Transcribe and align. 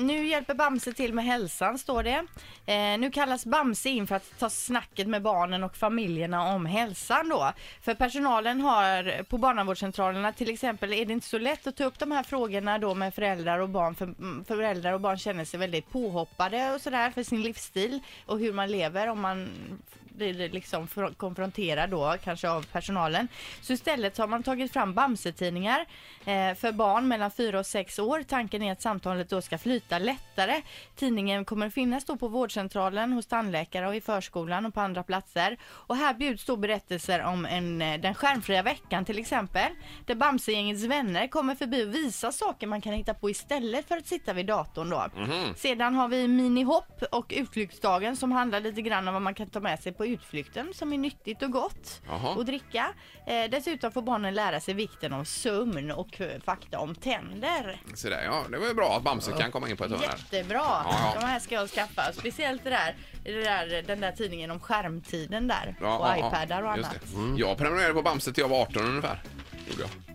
Nu 0.00 0.26
hjälper 0.26 0.54
Bamse 0.54 0.92
till 0.92 1.14
med 1.14 1.24
hälsan, 1.24 1.78
står 1.78 2.02
det. 2.02 2.26
Eh, 2.66 2.98
nu 2.98 3.10
kallas 3.10 3.46
Bamse 3.46 3.88
in 3.88 4.06
för 4.06 4.14
att 4.14 4.38
ta 4.38 4.50
snacket 4.50 5.08
med 5.08 5.22
barnen 5.22 5.64
och 5.64 5.76
familjerna 5.76 6.54
om 6.54 6.66
hälsan 6.66 7.28
då. 7.28 7.52
För 7.82 7.94
personalen 7.94 8.60
har 8.60 9.22
på 9.22 9.38
barnavårdscentralerna 9.38 10.32
till 10.32 10.50
exempel 10.50 10.92
är 10.92 11.06
det 11.06 11.12
inte 11.12 11.26
så 11.26 11.38
lätt 11.38 11.66
att 11.66 11.76
ta 11.76 11.84
upp 11.84 11.98
de 11.98 12.12
här 12.12 12.22
frågorna 12.22 12.78
då 12.78 12.94
med 12.94 13.14
föräldrar 13.14 13.58
och 13.58 13.68
barn. 13.68 13.94
För 13.94 14.04
mm, 14.04 14.44
föräldrar 14.44 14.92
och 14.92 15.00
barn 15.00 15.18
känner 15.18 15.44
sig 15.44 15.60
väldigt 15.60 15.90
påhoppade 15.90 16.74
och 16.74 16.80
sådär 16.80 17.10
för 17.10 17.22
sin 17.22 17.42
livsstil 17.42 18.00
och 18.26 18.38
hur 18.38 18.52
man 18.52 18.70
lever 18.70 19.06
om 19.08 19.20
man 19.20 19.48
blir 20.20 20.48
liksom 20.48 20.86
fr- 20.86 21.14
konfronterad 21.14 21.90
då 21.90 22.16
kanske 22.24 22.48
av 22.50 22.66
personalen. 22.66 23.28
Så 23.60 23.72
istället 23.72 24.18
har 24.18 24.26
man 24.26 24.42
tagit 24.42 24.72
fram 24.72 24.94
Bamse-tidningar 24.94 25.80
eh, 26.24 26.54
för 26.54 26.72
barn 26.72 27.08
mellan 27.08 27.30
4 27.30 27.58
och 27.58 27.66
6 27.66 27.98
år. 27.98 28.22
Tanken 28.28 28.62
är 28.62 28.72
att 28.72 28.82
samtalet 28.82 29.30
då 29.30 29.42
ska 29.42 29.58
flyta 29.58 29.98
lättare. 29.98 30.62
Tidningen 30.96 31.44
kommer 31.44 31.70
finnas 31.70 32.04
då 32.04 32.16
på 32.16 32.28
vårdcentralen, 32.28 33.12
hos 33.12 33.26
tandläkare 33.26 33.88
och 33.88 33.96
i 33.96 34.00
förskolan 34.00 34.66
och 34.66 34.74
på 34.74 34.80
andra 34.80 35.02
platser. 35.02 35.56
Och 35.64 35.96
här 35.96 36.14
bjuds 36.14 36.44
då 36.44 36.56
berättelser 36.56 37.24
om 37.24 37.46
en, 37.46 37.82
eh, 37.82 38.00
den 38.00 38.14
skärmfria 38.14 38.62
veckan 38.62 39.04
till 39.04 39.18
exempel. 39.18 39.72
Där 40.06 40.14
Bamsegängets 40.14 40.84
vänner 40.84 41.26
kommer 41.28 41.54
förbi 41.54 41.84
och 41.84 41.94
visar 41.94 42.30
saker 42.30 42.66
man 42.66 42.80
kan 42.80 42.92
hitta 42.92 43.14
på 43.14 43.30
istället 43.30 43.88
för 43.88 43.96
att 43.96 44.06
sitta 44.06 44.32
vid 44.32 44.46
datorn 44.46 44.90
då. 44.90 45.06
Sedan 45.56 45.94
har 45.94 46.08
vi 46.08 46.28
minihopp 46.28 47.02
och 47.12 47.32
utflyktsdagen 47.36 48.16
som 48.16 48.32
handlar 48.32 48.60
lite 48.60 48.82
grann 48.82 49.08
om 49.08 49.14
vad 49.14 49.22
man 49.22 49.34
kan 49.34 49.46
ta 49.50 49.60
med 49.60 49.80
sig 49.82 49.92
på 49.92 50.06
utflykten 50.10 50.72
som 50.74 50.92
är 50.92 50.98
nyttigt 50.98 51.42
och 51.42 51.50
gott 51.50 52.00
Jaha. 52.06 52.40
att 52.40 52.46
dricka. 52.46 52.94
Eh, 53.26 53.50
dessutom 53.50 53.92
får 53.92 54.02
barnen 54.02 54.34
lära 54.34 54.60
sig 54.60 54.74
vikten 54.74 55.12
av 55.12 55.24
sömn 55.24 55.90
och 55.90 56.20
eh, 56.20 56.40
fakta 56.44 56.78
om 56.78 56.94
tänder. 56.94 57.80
Så 57.94 58.08
där, 58.08 58.22
ja, 58.24 58.44
det 58.50 58.58
var 58.58 58.66
ju 58.66 58.74
bra 58.74 58.96
att 58.96 59.02
Bamse 59.02 59.32
kan 59.32 59.50
komma 59.50 59.68
in 59.68 59.76
på 59.76 59.84
ett 59.84 59.90
hörn 59.90 60.00
här. 60.00 60.18
Jättebra! 60.18 60.58
Ja, 60.58 60.84
ja. 61.14 61.20
De 61.20 61.26
här 61.26 61.38
ska 61.40 61.54
jag 61.54 61.68
skaffa. 61.70 62.12
Speciellt 62.12 62.64
det 62.64 62.70
där, 62.70 62.96
det 63.24 63.42
där, 63.44 63.82
den 63.86 64.00
där 64.00 64.12
tidningen 64.12 64.50
om 64.50 64.60
skärmtiden 64.60 65.48
där. 65.48 65.76
Ja, 65.80 65.98
och 65.98 66.06
ja, 66.06 66.16
ja. 66.18 66.28
iPadar 66.28 66.62
och 66.62 66.76
Just 66.76 66.88
annat. 66.88 67.34
det. 67.36 67.40
Jag 67.40 67.58
prenumererade 67.58 67.94
på 67.94 68.02
Bamse 68.02 68.32
till 68.32 68.40
jag 68.42 68.48
var 68.48 68.62
18 68.62 68.82
ungefär. 68.82 69.22
Gjorde 69.68 69.82
jag. 69.82 70.09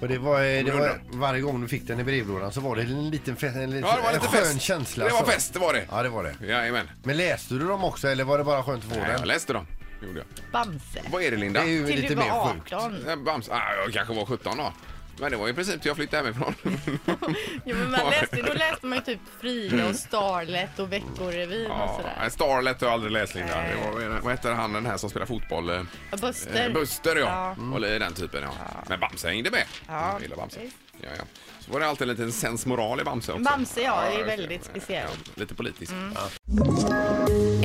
Och 0.00 0.08
det 0.08 0.18
var, 0.18 0.44
eh, 0.44 0.64
det 0.64 0.70
var 0.72 1.00
varje 1.12 1.40
gång 1.40 1.60
du 1.62 1.68
fick 1.68 1.86
den 1.86 2.00
i 2.00 2.04
brevlådan 2.04 2.52
så 2.52 2.60
var 2.60 2.76
det 2.76 2.82
en 2.82 3.10
liten, 3.10 3.36
fe- 3.36 3.62
en, 3.62 3.70
liten, 3.70 3.88
Ja, 3.90 3.96
det 3.96 4.02
var 4.02 4.08
en 4.08 4.14
lite 4.14 4.26
skön 4.28 4.44
fest. 4.44 4.60
känsla. 4.62 5.04
Det 5.04 5.10
var 5.12 5.20
så. 5.20 5.26
fest, 5.26 5.52
det 5.52 5.58
var 5.58 5.72
det. 5.72 5.84
Ja, 5.90 6.02
det 6.02 6.08
var 6.08 6.24
det. 6.40 6.46
Jajamän. 6.46 6.90
Men 7.02 7.16
läste 7.16 7.54
du 7.54 7.68
dem 7.68 7.84
också 7.84 8.08
eller 8.08 8.24
var 8.24 8.38
det 8.38 8.44
bara 8.44 8.62
skönt 8.62 8.84
att 8.84 8.90
få 8.90 8.96
Nej, 8.96 9.08
den? 9.08 9.18
jag 9.18 9.26
läste 9.26 9.52
dem. 9.52 9.66
Gjorde 10.02 10.18
jag. 10.18 10.26
Bamse. 10.52 11.00
Vad 11.10 11.22
är 11.22 11.30
det 11.30 11.36
Linda? 11.36 11.60
Det 11.60 11.66
är 11.66 11.70
ju 11.70 11.86
Till 11.86 11.96
lite 11.96 12.08
du 12.08 12.14
var 12.14 12.44
mer 12.46 12.54
sjukt. 12.54 12.72
18. 12.72 13.08
Eh, 13.08 13.16
Bamse? 13.16 13.52
Ah, 13.52 13.60
jag 13.84 13.92
kanske 13.92 14.14
var 14.14 14.24
17 14.26 14.56
då. 14.56 14.72
Men 15.20 15.30
det 15.30 15.36
var 15.36 15.48
i 15.48 15.52
princip 15.54 15.84
jag 15.84 15.96
flyttade 15.96 16.22
hemifrån. 16.22 16.54
Jo, 17.64 17.76
men 17.76 17.90
man 17.90 18.00
läste, 18.10 18.36
då 18.42 18.52
läste 18.52 18.86
man 18.86 18.98
ju 18.98 19.04
typ 19.04 19.20
Frida 19.40 19.88
och 19.88 19.94
Starlet 19.96 20.78
och 20.78 20.92
Veckorevyn 20.92 21.70
och 21.70 21.78
Ja, 21.78 21.94
sådär. 21.96 22.14
nej, 22.20 22.30
Starlet 22.30 22.80
har 22.80 22.88
jag 22.88 22.94
aldrig 22.94 23.12
läst 23.12 23.34
Linda. 23.34 23.54
Det 23.62 24.08
var, 24.08 24.20
vad 24.20 24.32
heter 24.32 24.52
han 24.52 24.72
den 24.72 24.86
här 24.86 24.96
som 24.96 25.10
spelar 25.10 25.26
fotboll? 25.26 25.70
Eh, 25.70 25.82
Ja, 26.10 26.16
Buster. 26.16 26.66
Eh, 26.66 26.72
Buster 26.72 27.16
ja. 27.16 27.56
Och 27.74 27.80
den 27.80 28.12
typen 28.14 28.42
ja. 28.42 28.50
Men 28.88 29.00
Bamse 29.00 29.28
hängde 29.28 29.50
med. 29.50 29.64
Ja, 29.88 30.12
Jag 30.12 30.22
gillar 30.22 30.36
Bamse. 30.36 30.60
Ja, 31.02 31.08
ja. 31.18 31.24
Så 31.60 31.72
var 31.72 31.80
det 31.80 31.86
alltid 31.86 32.02
en 32.02 32.08
liten 32.16 32.32
sensmoral 32.32 33.00
i 33.00 33.04
Bamse 33.04 33.32
också. 33.32 33.44
Bamse, 33.44 33.80
ja, 33.82 34.02
är 34.02 34.06
just 34.12 34.18
det. 34.20 34.36
väldigt 34.36 34.64
speciell. 34.64 35.04
Mm. 35.06 35.18
Ja, 35.24 35.32
lite 35.40 35.54
politisk. 35.54 35.92